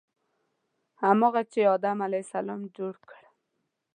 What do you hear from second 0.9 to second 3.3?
هماغه چې آدم علیه السلام جوړ کړ.